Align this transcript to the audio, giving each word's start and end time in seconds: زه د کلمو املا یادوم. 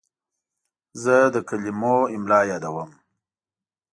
زه 1.03 1.15
د 1.33 1.37
کلمو 1.49 1.97
املا 2.15 2.39
یادوم. 2.51 2.89